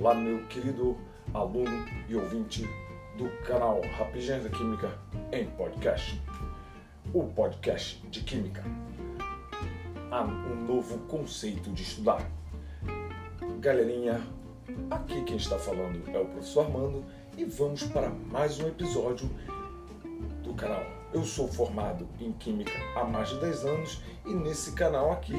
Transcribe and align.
Olá, 0.00 0.14
meu 0.14 0.46
querido 0.46 0.96
aluno 1.34 1.86
e 2.08 2.16
ouvinte 2.16 2.66
do 3.18 3.28
canal 3.44 3.82
Rapidinhas 3.98 4.44
da 4.44 4.48
Química 4.48 4.98
em 5.30 5.44
podcast. 5.44 6.18
O 7.12 7.24
podcast 7.24 8.00
de 8.08 8.22
Química. 8.22 8.64
Há 10.10 10.22
um 10.22 10.64
novo 10.64 10.96
conceito 11.00 11.70
de 11.72 11.82
estudar. 11.82 12.26
Galerinha, 13.60 14.26
aqui 14.90 15.22
quem 15.24 15.36
está 15.36 15.58
falando 15.58 16.02
é 16.08 16.18
o 16.18 16.24
professor 16.24 16.64
Armando 16.64 17.04
e 17.36 17.44
vamos 17.44 17.82
para 17.82 18.08
mais 18.08 18.58
um 18.58 18.68
episódio 18.68 19.28
do 20.42 20.54
canal. 20.54 20.82
Eu 21.12 21.24
sou 21.24 21.46
formado 21.46 22.08
em 22.18 22.32
Química 22.32 22.72
há 22.96 23.04
mais 23.04 23.28
de 23.28 23.38
10 23.40 23.66
anos 23.66 24.02
e 24.24 24.32
nesse 24.32 24.72
canal 24.72 25.12
aqui 25.12 25.34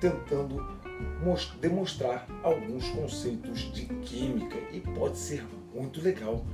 tentando 0.00 0.64
demonstrar 1.60 2.26
alguns 2.42 2.88
conceitos 2.90 3.72
de 3.72 3.86
química 3.86 4.56
e 4.72 4.80
pode 4.80 5.16
ser 5.16 5.44
muito 5.74 6.00
legal 6.00 6.44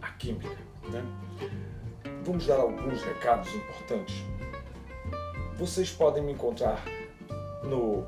a 0.00 0.10
química. 0.12 0.56
Né? 0.90 1.02
Vamos 2.24 2.46
dar 2.46 2.60
alguns 2.60 3.02
recados 3.02 3.54
importantes. 3.54 4.24
Vocês 5.56 5.90
podem 5.90 6.22
me 6.22 6.32
encontrar 6.32 6.84
no 7.64 8.06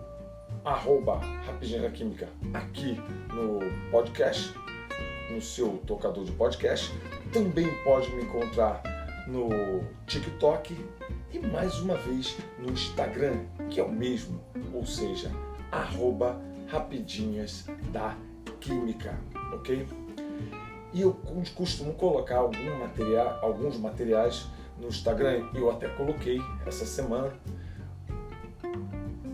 arroba 0.64 1.18
Rapidinha 1.46 1.82
da 1.82 1.90
Química 1.90 2.28
aqui 2.54 3.00
no 3.34 3.60
podcast, 3.90 4.54
no 5.30 5.40
seu 5.40 5.78
tocador 5.86 6.24
de 6.24 6.32
podcast. 6.32 6.92
Também 7.32 7.68
pode 7.82 8.10
me 8.14 8.22
encontrar 8.22 8.82
no 9.26 9.48
TikTok 10.06 10.76
e 11.32 11.38
mais 11.38 11.78
uma 11.80 11.96
vez 11.96 12.36
no 12.58 12.72
Instagram, 12.72 13.44
que 13.68 13.80
é 13.80 13.84
o 13.84 13.90
mesmo, 13.90 14.40
ou 14.72 14.84
seja, 14.84 15.30
arroba 15.70 16.40
rapidinhas 16.68 17.66
da 17.92 18.16
química, 18.60 19.18
ok? 19.52 19.86
E 20.92 21.00
eu 21.02 21.12
costumo 21.54 21.94
colocar 21.94 22.38
algum 22.38 22.78
material, 22.78 23.38
alguns 23.42 23.78
materiais 23.78 24.46
no 24.78 24.88
Instagram, 24.88 25.48
eu 25.54 25.70
até 25.70 25.88
coloquei 25.88 26.40
essa 26.66 26.84
semana 26.84 27.32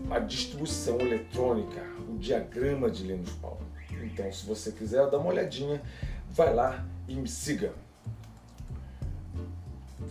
a 0.09 0.19
distribuição 0.19 0.99
eletrônica, 0.99 1.81
o 2.09 2.17
diagrama 2.17 2.89
de 2.89 3.03
Linus 3.03 3.31
Paulo. 3.33 3.59
Então, 4.03 4.31
se 4.31 4.45
você 4.45 4.71
quiser 4.71 5.09
dar 5.09 5.17
uma 5.17 5.29
olhadinha, 5.29 5.81
vai 6.29 6.53
lá 6.53 6.85
e 7.07 7.15
me 7.15 7.27
siga. 7.27 7.73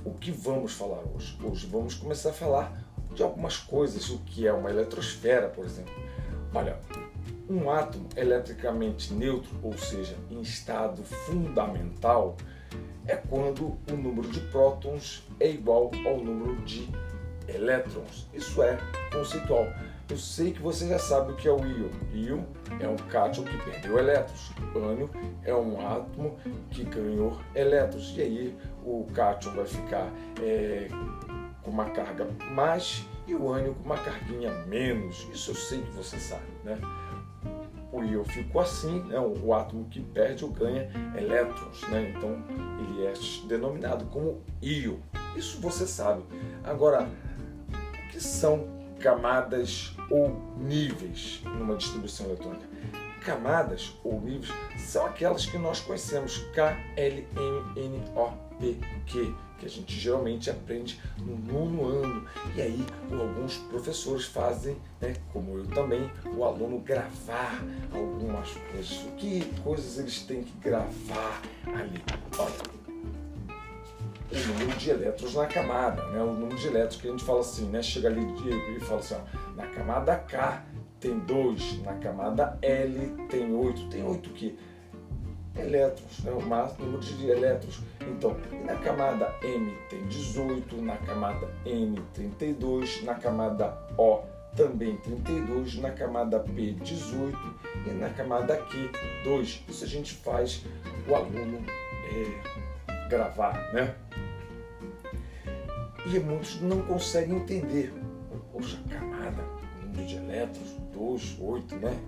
O 0.05 0.13
que 0.13 0.31
vamos 0.31 0.73
falar 0.73 1.03
hoje? 1.15 1.39
Hoje 1.43 1.67
vamos 1.67 1.95
começar 1.95 2.31
a 2.31 2.33
falar 2.33 2.73
de 3.15 3.23
algumas 3.23 3.57
coisas, 3.57 4.11
o 4.11 4.19
que 4.19 4.47
é 4.47 4.53
uma 4.53 4.71
eletrosfera, 4.71 5.49
por 5.49 5.65
exemplo. 5.65 5.93
Olha, 6.55 6.79
um 7.49 7.71
átomo 7.71 8.09
eletricamente 8.17 9.13
neutro, 9.13 9.51
ou 9.63 9.77
seja, 9.77 10.17
em 10.31 10.41
estado 10.41 11.03
fundamental, 11.05 12.37
é 13.07 13.17
quando 13.17 13.79
o 13.91 13.97
número 13.97 14.29
de 14.29 14.41
prótons 14.41 15.23
é 15.39 15.51
igual 15.51 15.91
ao 16.05 16.19
número 16.19 16.57
de 16.63 16.89
elétrons. 17.49 18.27
Isso 18.35 18.63
é 18.63 18.79
conceitual. 19.13 19.67
Eu 20.09 20.17
sei 20.17 20.53
que 20.53 20.63
você 20.63 20.87
já 20.89 21.01
sabe 21.01 21.33
o 21.33 21.37
que 21.37 21.49
é 21.49 21.51
o 21.51 21.59
íon. 21.59 21.91
Íon 22.15 22.45
é 22.79 22.87
um 22.87 22.97
cátion 22.97 23.43
que 23.43 23.57
perdeu 23.59 23.99
elétrons. 23.99 24.53
Ânion 24.77 25.09
é 25.43 25.53
um 25.53 25.85
átomo 25.85 26.37
que 26.71 26.85
ganhou 26.85 27.37
elétrons. 27.57 28.15
E 28.17 28.23
aí 28.23 28.59
o 28.85 29.05
cátion 29.13 29.53
vai 29.53 29.67
ficar 29.67 30.09
é, 30.41 30.89
com 31.61 31.73
uma 31.73 31.87
carga 31.87 32.29
mais 32.53 33.05
e 33.27 33.35
o 33.35 33.53
ânion 33.53 33.75
com 33.75 33.83
uma 33.83 33.99
carguinha 33.99 34.53
menos. 34.67 35.27
Isso 35.33 35.51
eu 35.51 35.57
sei 35.57 35.83
que 35.83 35.91
você 35.91 36.19
sabe, 36.21 36.47
né? 36.63 36.79
O 37.93 38.05
íon 38.05 38.25
ficou 38.25 38.61
assim, 38.61 39.01
né? 39.05 39.19
o 39.19 39.55
átomo 39.55 39.89
que 39.89 40.01
perde 40.01 40.45
ou 40.45 40.51
ganha 40.53 40.89
elétrons, 41.17 41.83
né? 41.89 42.15
Então 42.17 42.45
ele 42.79 43.07
é 43.07 43.13
denominado 43.49 44.05
como 44.07 44.41
íon. 44.63 44.99
Isso 45.35 45.61
você 45.61 45.85
sabe. 45.85 46.23
Agora, 46.63 47.09
o 47.69 48.13
que 48.13 48.21
são 48.21 48.76
camadas 49.01 49.95
ou 50.11 50.41
níveis 50.59 51.41
numa 51.45 51.77
distribuição 51.77 52.27
eletrônica? 52.27 52.67
Camadas 53.21 53.97
ou 54.05 54.21
níveis 54.21 54.53
são 54.79 55.05
aquelas 55.07 55.47
que 55.47 55.59
nós 55.59 55.81
conhecemos 55.81 56.39
K, 56.55 56.77
L, 56.97 57.27
M, 57.37 57.81
N, 57.81 58.03
O, 58.15 58.31
P, 58.59 58.79
Q 59.07 59.35
que 59.59 59.67
a 59.67 59.69
gente 59.69 59.95
geralmente 59.99 60.51
aprende 60.51 61.01
no 61.19 61.37
nono 61.37 61.87
ano. 61.89 62.29
E 62.55 62.61
aí 62.61 62.87
alguns 63.11 63.57
professores 63.57 64.27
fazem, 64.27 64.77
né, 65.01 65.15
como 65.33 65.59
eu 65.59 65.67
também, 65.69 66.11
o 66.37 66.45
aluno 66.45 66.79
gravar 66.81 67.63
algumas 67.93 68.51
coisas. 68.71 69.07
Que 69.17 69.45
coisas 69.63 69.99
eles 69.99 70.21
têm 70.23 70.43
que 70.43 70.59
gravar 70.59 71.43
ali? 71.67 72.03
Olha, 72.39 72.86
o 74.45 74.49
número 74.49 74.79
de 74.79 74.91
elétrons 74.91 75.35
na 75.35 75.47
camada, 75.47 76.03
né? 76.07 76.23
o 76.23 76.33
número 76.33 76.57
de 76.57 76.67
elétrons 76.67 77.01
que 77.01 77.09
a 77.09 77.11
gente 77.11 77.25
fala 77.25 77.41
assim, 77.41 77.67
né? 77.69 77.83
chega 77.83 78.09
ali 78.09 78.23
e 78.77 78.81
fala 78.81 79.01
assim, 79.01 79.15
ó, 79.15 79.57
na 79.57 79.67
camada 79.69 80.17
K 80.17 80.65
tem 81.01 81.19
2, 81.19 81.83
na 81.83 81.95
camada 81.95 82.59
L 82.63 83.27
tem 83.29 83.55
8, 83.55 83.89
tem 83.89 84.05
8 84.05 84.31
que 84.31 84.59
elétrons, 85.57 86.19
né? 86.21 86.33
o 86.33 86.43
máximo 86.43 86.87
número 86.87 87.03
de 87.03 87.31
elétrons. 87.31 87.81
Então, 88.03 88.37
na 88.65 88.77
camada 88.77 89.35
M 89.43 89.73
tem 89.89 90.07
18, 90.07 90.77
na 90.83 90.97
camada 90.99 91.49
N 91.65 92.01
32, 92.15 93.05
na 93.05 93.15
camada 93.15 93.77
O 93.97 94.21
também 94.55 94.97
32, 94.97 95.77
na 95.77 95.91
camada 95.91 96.41
P 96.41 96.73
18 96.73 97.39
e 97.87 97.91
na 97.91 98.09
camada 98.11 98.57
Q 98.57 98.91
2. 99.25 99.65
Isso 99.69 99.85
a 99.85 99.87
gente 99.87 100.15
faz 100.15 100.65
o 101.09 101.15
aluno 101.15 101.63
é, 102.11 103.09
gravar, 103.09 103.73
né? 103.73 103.95
E 106.07 106.19
muitos 106.21 106.61
não 106.61 106.83
conseguem 106.83 107.37
entender. 107.37 107.93
Poxa, 108.53 108.79
camada, 108.89 109.45
número 109.83 110.07
de 110.07 110.17
elétrons, 110.17 110.77
2, 110.93 111.37
8, 111.41 111.77
né? 111.77 111.99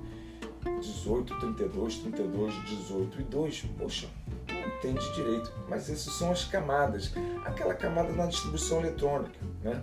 18, 0.80 1.38
32, 1.38 1.96
32, 1.98 2.54
18 2.64 3.20
e 3.20 3.24
2. 3.24 3.64
Poxa, 3.76 4.08
não 4.48 4.68
entende 4.76 5.14
direito. 5.14 5.52
Mas 5.68 5.90
essas 5.90 6.12
são 6.14 6.30
as 6.30 6.44
camadas. 6.44 7.12
Aquela 7.44 7.74
camada 7.74 8.12
na 8.12 8.26
distribuição 8.26 8.80
eletrônica, 8.80 9.38
né? 9.62 9.82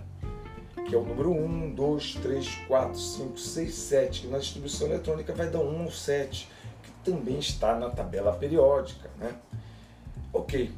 que 0.88 0.94
é 0.94 0.98
o 0.98 1.04
número 1.04 1.32
1, 1.32 1.74
2, 1.74 2.14
3, 2.22 2.54
4, 2.68 2.98
5, 2.98 3.38
6, 3.38 3.74
7, 3.74 4.20
que 4.22 4.26
na 4.28 4.38
distribuição 4.38 4.86
eletrônica 4.86 5.32
vai 5.32 5.48
dar 5.50 5.58
1 5.58 5.82
ao 5.82 5.90
7, 5.90 6.48
que 6.82 7.10
também 7.10 7.38
está 7.38 7.78
na 7.78 7.90
tabela 7.90 8.32
periódica. 8.32 9.10
Né? 9.18 9.34
Ok, 10.32 10.70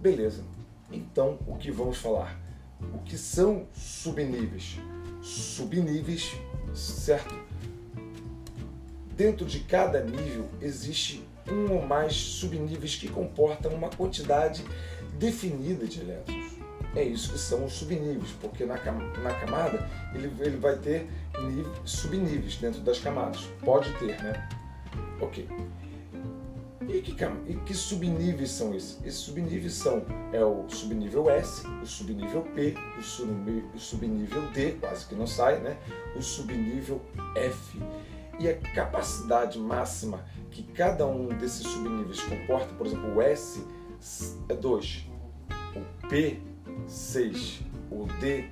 beleza. 0.00 0.44
Então, 0.92 1.38
o 1.46 1.56
que 1.56 1.70
vamos 1.70 1.98
falar? 1.98 2.43
O 2.92 2.98
que 2.98 3.16
são 3.16 3.66
subníveis? 3.72 4.78
Subníveis, 5.22 6.32
certo? 6.74 7.34
Dentro 9.16 9.46
de 9.46 9.60
cada 9.60 10.02
nível 10.02 10.48
existe 10.60 11.24
um 11.48 11.72
ou 11.72 11.86
mais 11.86 12.14
subníveis 12.14 12.96
que 12.96 13.08
comportam 13.08 13.72
uma 13.72 13.88
quantidade 13.88 14.64
definida 15.18 15.86
de 15.86 16.00
elétrons. 16.00 16.54
É 16.96 17.02
isso 17.02 17.32
que 17.32 17.38
são 17.38 17.64
os 17.64 17.72
subníveis, 17.72 18.30
porque 18.40 18.64
na, 18.64 18.74
na 18.74 19.34
camada 19.34 19.88
ele, 20.14 20.32
ele 20.40 20.56
vai 20.56 20.76
ter 20.78 21.08
subníveis 21.84 22.56
dentro 22.56 22.80
das 22.80 22.98
camadas. 23.00 23.48
Pode 23.64 23.92
ter, 23.94 24.22
né? 24.22 24.48
Ok. 25.20 25.46
E 26.88 27.00
que, 27.00 27.12
e 27.46 27.54
que 27.64 27.74
subníveis 27.74 28.50
são 28.50 28.74
esses? 28.74 28.98
Esses 29.04 29.20
subníveis 29.20 29.74
são 29.74 30.04
é 30.32 30.44
o 30.44 30.68
subnível 30.68 31.30
S, 31.30 31.66
o 31.82 31.86
subnível 31.86 32.42
P, 32.54 32.74
o 32.98 33.02
subnível, 33.02 33.70
o 33.74 33.78
subnível 33.78 34.42
D, 34.52 34.72
quase 34.72 35.06
que 35.06 35.14
não 35.14 35.26
sai, 35.26 35.60
né? 35.60 35.76
O 36.16 36.22
subnível 36.22 37.00
F 37.36 37.80
e 38.38 38.48
a 38.48 38.56
capacidade 38.74 39.58
máxima 39.58 40.24
que 40.50 40.62
cada 40.62 41.06
um 41.06 41.28
desses 41.28 41.66
subníveis 41.66 42.20
comporta, 42.22 42.72
por 42.74 42.86
exemplo, 42.86 43.14
o 43.16 43.22
S 43.22 43.64
é 44.48 44.54
2, 44.54 45.06
o 45.74 46.08
P 46.08 46.40
6, 46.86 47.60
o 47.90 48.06
D 48.20 48.48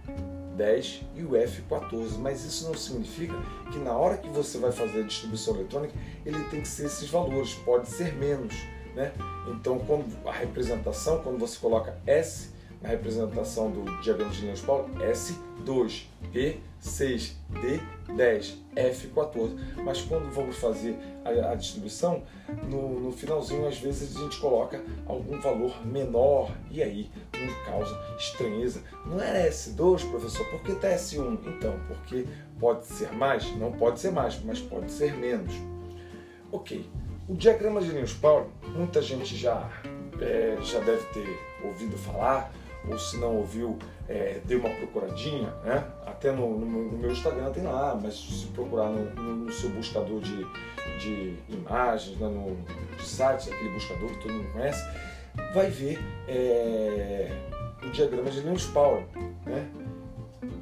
10 0.57 1.03
e 1.17 1.23
o 1.23 1.37
F 1.37 1.63
14, 1.63 2.19
mas 2.19 2.45
isso 2.45 2.67
não 2.67 2.75
significa 2.75 3.35
que 3.71 3.79
na 3.79 3.93
hora 3.93 4.17
que 4.17 4.29
você 4.29 4.59
vai 4.59 4.73
fazer 4.73 5.01
a 5.01 5.07
distribuição 5.07 5.55
eletrônica 5.55 5.95
ele 6.25 6.43
tem 6.45 6.61
que 6.61 6.69
ser 6.69 6.87
esses 6.87 7.09
valores, 7.09 7.55
pode 7.55 7.89
ser 7.89 8.15
menos, 8.15 8.55
né? 8.95 9.13
Então, 9.49 9.79
quando 9.81 10.07
a 10.27 10.33
representação, 10.33 11.23
quando 11.23 11.39
você 11.39 11.59
coloca 11.59 11.97
S 12.07 12.51
na 12.83 12.89
representação 12.89 13.71
do 13.71 13.85
diagrama 14.03 14.31
de 14.33 14.43
Linus 14.43 14.61
Paulo, 14.61 14.89
S2, 14.97 16.05
P6, 16.33 17.33
D10, 17.53 18.55
F14. 18.75 19.57
Mas 19.85 20.03
quando 20.03 20.31
vamos 20.33 20.57
fazer 20.57 20.99
a, 21.25 21.53
a 21.53 21.55
distribuição, 21.55 22.23
no, 22.69 23.01
no, 23.01 23.13
finalzinho 23.13 23.67
às 23.67 23.79
vezes 23.79 24.17
a 24.17 24.21
gente 24.21 24.39
coloca 24.41 24.83
algum 25.07 25.41
valor 25.41 25.87
menor 25.87 26.51
e 26.71 26.83
aí 26.83 27.11
nos 27.39 27.55
causa 27.65 27.97
estranheza. 28.19 28.83
Não 29.07 29.21
era 29.21 29.49
S2, 29.49 30.11
professor, 30.11 30.45
por 30.47 30.61
que 30.63 30.73
está 30.73 30.89
S1? 30.89 31.39
Então, 31.47 31.79
porque 31.87 32.27
pode 32.59 32.87
ser 32.87 33.13
mais? 33.13 33.45
Não 33.57 33.73
pode 33.73 34.01
ser 34.01 34.11
mais, 34.11 34.41
mas 34.45 34.61
pode 34.61 34.91
ser 34.91 35.15
menos. 35.15 35.55
Ok, 36.51 36.85
O 37.29 37.35
diagrama 37.35 37.81
de 37.81 37.89
Linus 37.89 38.13
Pauling, 38.13 38.51
muita 38.75 39.01
gente 39.01 39.37
já, 39.37 39.71
é, 40.21 40.59
já 40.61 40.81
deve 40.81 41.03
ter 41.07 41.39
ouvido 41.65 41.97
falar, 41.97 42.53
ou 42.89 42.99
se 42.99 43.17
não 43.19 43.37
ouviu, 43.37 43.79
é, 44.09 44.41
dê 44.45 44.57
uma 44.57 44.71
procuradinha, 44.71 45.51
né? 45.65 45.85
Até 46.07 46.33
no, 46.33 46.59
no, 46.59 46.67
no, 46.67 46.99
meu 46.99 47.11
Instagram 47.11 47.51
tem 47.53 47.63
lá, 47.63 47.99
mas 48.01 48.15
se 48.15 48.47
procurar 48.47 48.89
no, 48.89 49.05
no 49.15 49.53
seu 49.53 49.71
buscador 49.71 50.21
de, 50.21 50.47
de 50.99 51.37
imagens, 51.49 52.19
né? 52.19 52.29
no 52.29 52.57
de 52.97 53.03
sites, 53.03 53.51
aquele 53.51 53.71
buscador 53.71 54.09
que 54.11 54.23
todo 54.23 54.33
mundo 54.33 54.53
conhece, 54.53 54.85
vai 55.55 55.71
ver 55.71 55.99
é, 56.29 57.31
o 57.83 57.91
diagrama 57.91 58.31
de 58.31 58.67
Pauling, 58.69 59.07
né? 59.47 59.69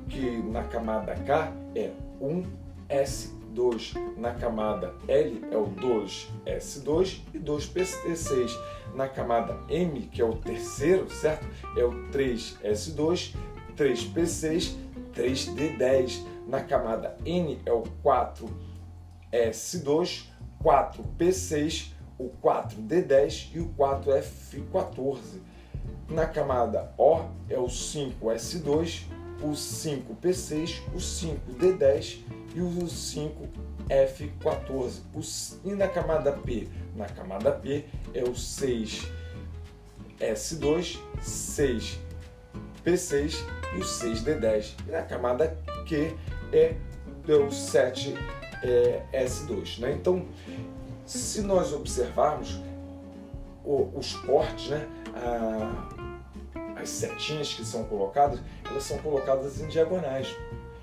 que 0.09 0.43
na 0.51 0.65
camada 0.65 1.15
K 1.15 1.53
é 1.75 1.91
1S2, 3.55 3.95
na 4.17 4.33
camada 4.35 4.95
L 5.09 5.45
é 5.51 5.57
o 5.57 5.67
2S2 5.67 7.23
e 7.35 7.39
2PC6 7.39 8.51
na 8.95 9.09
camada 9.09 9.59
M, 9.69 10.03
que 10.03 10.21
é 10.21 10.25
o 10.25 10.37
terceiro, 10.37 11.11
certo? 11.11 11.47
É 11.77 11.85
o 11.85 11.91
3S2, 12.11 13.35
3P6, 13.77 14.77
3D10. 15.15 16.25
Na 16.47 16.63
camada 16.63 17.17
N 17.25 17.61
é 17.65 17.73
o 17.73 17.83
4S2, 18.05 20.27
4P6, 20.63 21.93
o 22.19 22.29
4D10 22.43 23.55
e 23.55 23.61
o 23.61 23.73
4F14. 23.79 25.41
Na 26.09 26.27
camada 26.27 26.93
O 26.99 27.21
é 27.49 27.57
o 27.57 27.67
5S2, 27.67 29.05
o 29.41 29.51
5P6, 29.51 30.83
o 30.93 30.97
5D10 30.97 32.25
e 32.55 32.61
o 32.61 32.87
5F14. 32.87 35.01
E 35.65 35.75
na 35.75 35.89
camada 35.89 36.31
P? 36.33 36.69
Na 36.95 37.07
camada 37.07 37.51
P 37.53 37.87
é 38.15 38.23
o 38.25 38.33
6S2, 38.33 40.99
6P6 41.21 42.01
e 43.75 43.79
o 43.79 43.85
6D10. 43.85 44.75
E 44.87 44.91
na 44.91 45.03
camada 45.03 45.57
Q 45.87 46.15
é 46.53 46.77
o 47.29 47.49
7S2. 47.49 49.79
Né? 49.79 49.93
Então, 49.93 50.27
se 51.07 51.41
nós 51.43 51.73
observarmos 51.73 52.61
os 53.65 54.15
cortes, 54.15 54.71
né? 54.71 54.89
as 56.77 56.89
setinhas 56.89 57.55
que 57.55 57.65
são 57.65 57.85
colocadas, 57.85 58.41
elas 58.69 58.83
são 58.83 58.99
colocadas 58.99 59.61
em 59.61 59.69
diagonais. 59.69 60.37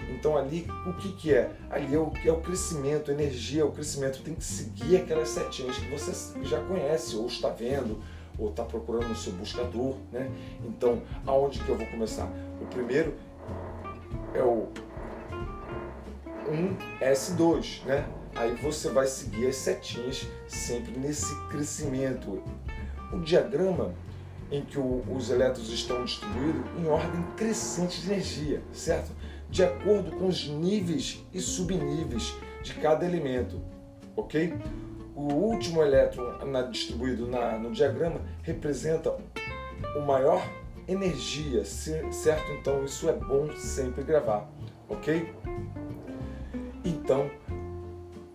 Então 0.09 0.37
ali 0.37 0.67
o 0.85 0.93
que, 0.93 1.11
que 1.13 1.33
é? 1.33 1.51
Ali 1.69 1.93
é 1.93 1.99
o, 1.99 2.11
é 2.25 2.31
o 2.31 2.41
crescimento, 2.41 3.11
energia, 3.11 3.65
o 3.65 3.71
crescimento 3.71 4.21
tem 4.21 4.33
que 4.33 4.43
seguir 4.43 4.97
aquelas 4.97 5.29
setinhas 5.29 5.77
que 5.77 5.89
você 5.89 6.11
já 6.43 6.61
conhece, 6.61 7.15
ou 7.15 7.27
está 7.27 7.49
vendo, 7.49 8.01
ou 8.37 8.49
está 8.49 8.63
procurando 8.63 9.09
no 9.09 9.15
seu 9.15 9.33
buscador. 9.33 9.95
Né? 10.11 10.29
Então, 10.65 11.01
aonde 11.25 11.59
que 11.59 11.69
eu 11.69 11.77
vou 11.77 11.87
começar? 11.87 12.31
O 12.61 12.65
primeiro 12.65 13.15
é 14.33 14.41
o 14.41 14.69
1S2, 16.47 17.83
né? 17.85 18.07
Aí 18.35 18.53
você 18.55 18.89
vai 18.89 19.07
seguir 19.07 19.47
as 19.47 19.55
setinhas 19.55 20.27
sempre 20.47 20.97
nesse 20.97 21.35
crescimento. 21.47 22.41
O 23.11 23.19
diagrama 23.19 23.93
em 24.51 24.61
que 24.61 24.79
os 24.79 25.29
elétrons 25.29 25.69
estão 25.69 26.05
distribuídos 26.05 26.61
em 26.77 26.87
ordem 26.87 27.21
crescente 27.35 28.01
de 28.01 28.11
energia, 28.11 28.61
certo? 28.71 29.11
De 29.49 29.63
acordo 29.63 30.11
com 30.11 30.27
os 30.27 30.47
níveis 30.47 31.25
e 31.33 31.39
subníveis 31.39 32.35
de 32.63 32.73
cada 32.75 33.05
elemento, 33.05 33.61
ok? 34.15 34.53
O 35.15 35.33
último 35.33 35.81
elétron 35.81 36.45
na, 36.45 36.63
distribuído 36.63 37.27
no 37.27 37.71
diagrama 37.71 38.21
representa 38.43 39.15
o 39.95 40.01
maior 40.01 40.41
energia, 40.87 41.65
certo? 41.65 42.51
Então 42.59 42.83
isso 42.85 43.09
é 43.09 43.13
bom 43.13 43.49
sempre 43.55 44.03
gravar, 44.03 44.49
ok? 44.87 45.33
Então 46.83 47.29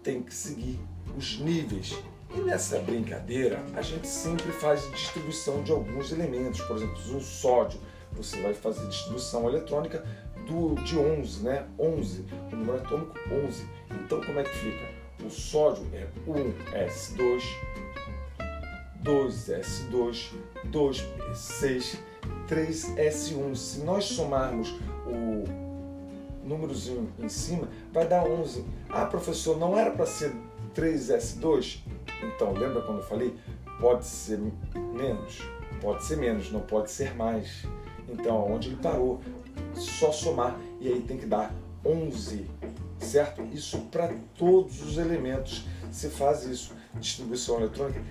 tem 0.02 0.22
que 0.22 0.34
seguir 0.34 0.80
os 1.16 1.38
níveis 1.38 1.96
e 2.34 2.40
nessa 2.40 2.78
brincadeira, 2.78 3.62
a 3.74 3.82
gente 3.82 4.08
sempre 4.08 4.50
faz 4.52 4.90
distribuição 4.90 5.62
de 5.62 5.70
alguns 5.70 6.12
elementos. 6.12 6.60
Por 6.62 6.76
exemplo, 6.76 7.16
o 7.16 7.20
sódio, 7.20 7.78
você 8.12 8.40
vai 8.40 8.54
fazer 8.54 8.86
distribuição 8.88 9.48
eletrônica 9.48 10.02
do, 10.46 10.74
de 10.82 10.98
11, 10.98 11.44
né? 11.44 11.66
11, 11.78 12.24
o 12.52 12.56
número 12.56 12.78
atômico 12.78 13.18
11. 13.46 13.66
Então, 13.90 14.20
como 14.20 14.40
é 14.40 14.42
que 14.42 14.56
fica? 14.56 15.02
O 15.24 15.30
sódio 15.30 15.86
é 15.92 16.06
1S2, 16.26 17.42
2S2, 19.04 20.32
2P6, 20.70 21.98
3S1. 22.48 23.54
Se 23.54 23.80
nós 23.80 24.04
somarmos 24.04 24.74
o 25.06 25.44
númerozinho 26.44 27.08
em 27.18 27.28
cima, 27.28 27.68
vai 27.92 28.06
dar 28.06 28.24
11. 28.24 28.64
Ah, 28.88 29.06
professor, 29.06 29.56
não 29.58 29.78
era 29.78 29.90
para 29.90 30.06
ser 30.06 30.32
3S2? 30.74 31.80
Então, 32.22 32.52
lembra 32.52 32.82
quando 32.82 32.98
eu 32.98 33.04
falei? 33.04 33.34
Pode 33.80 34.06
ser 34.06 34.38
menos, 34.74 35.42
pode 35.80 36.04
ser 36.04 36.16
menos, 36.16 36.50
não 36.52 36.60
pode 36.60 36.90
ser 36.90 37.14
mais. 37.14 37.64
Então, 38.08 38.52
onde 38.52 38.68
ele 38.68 38.76
parou, 38.76 39.20
só 39.74 40.12
somar 40.12 40.58
e 40.80 40.88
aí 40.88 41.00
tem 41.00 41.16
que 41.16 41.26
dar 41.26 41.54
11, 41.84 42.46
certo? 42.98 43.42
Isso 43.52 43.78
para 43.90 44.14
todos 44.36 44.82
os 44.82 44.98
elementos. 44.98 45.64
Você 45.90 46.08
faz 46.08 46.44
isso, 46.44 46.74
distribuição 46.94 47.58
eletrônica, 47.58 48.02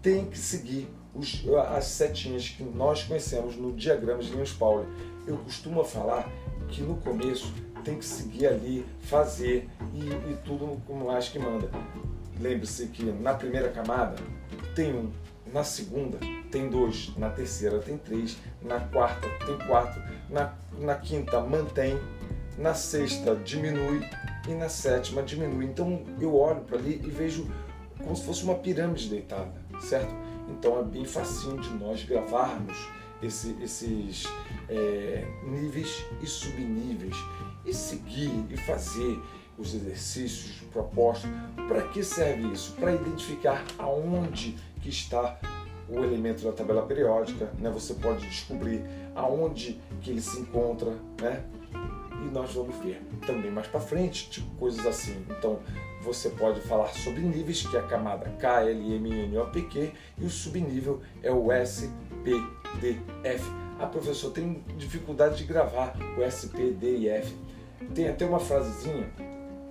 tem 0.00 0.26
que 0.26 0.38
seguir 0.38 0.88
os, 1.14 1.44
as 1.70 1.84
setinhas 1.84 2.48
que 2.48 2.62
nós 2.62 3.04
conhecemos 3.04 3.56
no 3.56 3.72
diagrama 3.72 4.22
de 4.22 4.30
Linus 4.30 4.52
Pauling. 4.52 4.88
Eu 5.26 5.36
costumo 5.38 5.84
falar 5.84 6.28
que 6.68 6.82
no 6.82 6.96
começo 6.96 7.52
tem 7.84 7.98
que 7.98 8.04
seguir 8.04 8.46
ali, 8.46 8.84
fazer 9.00 9.68
e, 9.92 10.00
e 10.32 10.38
tudo 10.44 10.80
como 10.86 11.06
mais 11.06 11.28
que 11.28 11.38
manda. 11.38 11.70
Lembre-se 12.40 12.86
que 12.88 13.04
na 13.04 13.34
primeira 13.34 13.70
camada 13.70 14.16
tem 14.74 14.92
um, 14.92 15.12
na 15.52 15.64
segunda 15.64 16.18
tem 16.50 16.68
dois, 16.68 17.12
na 17.16 17.30
terceira 17.30 17.78
tem 17.78 17.98
três, 17.98 18.36
na 18.62 18.80
quarta 18.80 19.28
tem 19.44 19.58
quatro, 19.66 20.02
na, 20.28 20.54
na 20.78 20.94
quinta 20.94 21.40
mantém, 21.40 21.98
na 22.58 22.74
sexta 22.74 23.34
diminui. 23.36 24.00
E 24.48 24.54
na 24.54 24.68
sétima 24.68 25.22
diminui. 25.22 25.66
Então 25.66 26.02
eu 26.20 26.36
olho 26.36 26.62
para 26.62 26.76
ali 26.76 27.00
e 27.04 27.08
vejo 27.08 27.48
como 28.02 28.16
se 28.16 28.24
fosse 28.24 28.42
uma 28.42 28.56
pirâmide 28.56 29.08
deitada, 29.08 29.52
certo? 29.80 30.12
Então 30.48 30.80
é 30.80 30.82
bem 30.82 31.04
facinho 31.04 31.60
de 31.60 31.70
nós 31.74 32.02
gravarmos 32.02 32.76
esse, 33.22 33.56
esses 33.62 34.24
é, 34.68 35.24
níveis 35.44 36.04
e 36.20 36.26
subníveis. 36.26 37.16
E 37.64 37.72
seguir 37.72 38.44
e 38.50 38.56
fazer 38.56 39.22
os 39.58 39.74
exercícios 39.74 40.62
propostos. 40.72 41.30
Para 41.68 41.82
que 41.88 42.02
serve 42.02 42.52
isso? 42.52 42.72
Para 42.72 42.92
identificar 42.92 43.64
aonde 43.78 44.56
que 44.80 44.88
está 44.88 45.38
o 45.88 46.02
elemento 46.02 46.42
da 46.44 46.52
tabela 46.52 46.82
periódica, 46.86 47.50
né? 47.58 47.70
Você 47.70 47.94
pode 47.94 48.26
descobrir 48.26 48.82
aonde 49.14 49.80
que 50.00 50.10
ele 50.10 50.20
se 50.20 50.40
encontra, 50.40 50.90
né? 51.20 51.44
E 52.24 52.30
nós 52.30 52.54
vamos 52.54 52.76
ver 52.76 53.02
também 53.26 53.50
mais 53.50 53.66
para 53.66 53.80
frente, 53.80 54.30
tipo 54.30 54.48
coisas 54.56 54.86
assim. 54.86 55.24
Então, 55.28 55.58
você 56.02 56.30
pode 56.30 56.60
falar 56.60 56.88
sobre 56.88 57.20
níveis, 57.20 57.66
que 57.66 57.76
é 57.76 57.80
a 57.80 57.82
camada 57.82 58.28
K, 58.38 58.62
L, 58.62 58.94
M, 58.94 59.10
N, 59.10 59.38
O, 59.38 59.46
P, 59.46 59.62
Q, 59.62 59.92
e 60.18 60.24
o 60.24 60.30
subnível 60.30 61.00
é 61.22 61.30
o 61.30 61.50
S, 61.50 61.90
P, 62.24 62.30
D, 62.80 62.96
F. 63.24 63.44
Ah, 63.78 63.86
professor, 63.86 64.30
tem 64.30 64.62
dificuldade 64.78 65.38
de 65.38 65.44
gravar 65.44 65.96
o 66.16 66.22
S, 66.22 66.48
P, 66.48 66.70
D 66.70 66.98
e 66.98 67.08
F. 67.08 67.34
Tem 67.94 68.08
até 68.08 68.24
uma 68.24 68.38
frasezinha 68.38 69.10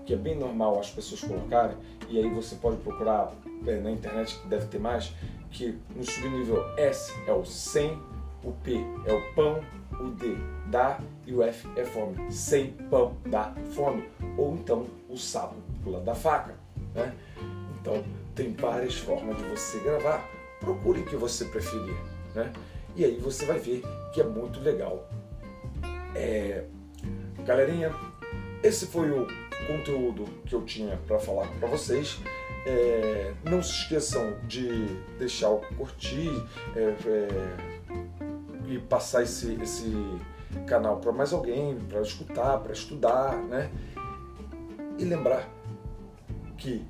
que 0.06 0.14
é 0.14 0.18
bem 0.18 0.36
normal 0.36 0.80
as 0.80 0.90
pessoas 0.90 1.22
colocarem, 1.22 1.78
e 2.10 2.18
aí 2.18 2.30
você 2.30 2.56
pode 2.56 2.78
procurar 2.78 3.34
é, 3.66 3.80
na 3.80 3.92
internet, 3.92 4.40
que 4.40 4.48
deve 4.48 4.66
ter 4.68 4.80
mais, 4.80 5.14
que 5.52 5.78
no 5.96 6.04
subnível 6.04 6.64
S 6.78 7.14
é 7.28 7.34
o 7.34 7.46
sem, 7.46 8.00
o 8.44 8.52
P 8.64 8.84
é 9.06 9.14
o 9.14 9.34
pão, 9.34 9.62
o 10.00 10.10
D 10.12 10.36
dá 10.68 11.00
e 11.28 11.34
o 11.34 11.44
F 11.44 11.68
é 11.76 11.86
fome. 11.86 12.32
Sem 12.32 12.72
pão 12.90 13.16
dá 13.26 13.54
fome. 13.74 14.10
Ou 14.38 14.56
então 14.56 14.88
o 15.10 15.18
sapo 15.18 15.56
pula 15.84 16.00
da 16.00 16.16
faca. 16.16 16.56
Né? 16.96 17.14
Então 17.80 18.04
tem 18.34 18.54
várias 18.54 18.96
formas 18.96 19.38
de 19.38 19.44
você 19.44 19.80
gravar. 19.80 20.28
Procure 20.60 21.02
o 21.02 21.06
que 21.06 21.16
você 21.16 21.46
preferir. 21.46 21.96
Né? 22.34 22.52
E 22.96 23.06
aí 23.06 23.18
você 23.18 23.46
vai 23.46 23.60
ver 23.60 23.84
que 24.14 24.22
é 24.22 24.24
muito 24.24 24.60
legal. 24.60 25.08
É... 26.16 26.66
Galerinha, 27.46 27.94
esse 28.64 28.86
foi 28.88 29.10
o 29.12 29.28
conteúdo 29.68 30.26
que 30.46 30.54
eu 30.54 30.64
tinha 30.64 30.98
para 31.08 31.20
falar 31.20 31.48
para 31.60 31.68
vocês. 31.68 32.20
É, 32.66 33.34
não 33.44 33.62
se 33.64 33.72
esqueçam 33.72 34.38
de 34.48 34.86
deixar 35.18 35.50
o 35.50 35.62
curtir 35.76 36.30
é, 36.76 36.96
é, 37.06 37.28
e 38.68 38.78
passar 38.78 39.24
esse, 39.24 39.54
esse 39.62 39.92
canal 40.68 40.98
para 40.98 41.12
mais 41.12 41.34
alguém, 41.34 41.80
para 41.90 42.02
escutar, 42.02 42.60
para 42.60 42.72
estudar, 42.72 43.36
né? 43.36 43.72
E 45.00 45.04
lembrar 45.04 45.50
que 46.58 46.86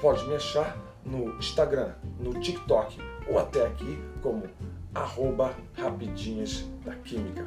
pode 0.00 0.26
me 0.26 0.34
achar 0.34 0.76
no 1.04 1.36
Instagram, 1.38 1.92
no 2.18 2.40
TikTok 2.40 2.98
ou 3.28 3.38
até 3.38 3.64
aqui 3.64 4.02
como 4.20 4.44
arroba 4.94 5.54
rapidinhas 5.74 6.64
da 6.84 6.94
química. 6.96 7.44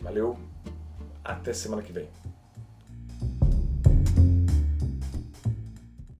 Valeu, 0.00 0.38
até 1.26 1.52
semana 1.52 1.82
que 1.82 1.92
vem. 1.92 2.08